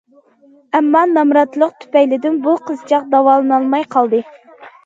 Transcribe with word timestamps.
ئەمما 0.77 1.01
نامراتلىق 1.11 1.75
تۈپەيلىدىن 1.83 2.39
بۇ 2.47 2.57
قىزچاق 2.71 3.07
داۋالىنالماي 3.15 3.89
قالدى. 3.97 4.27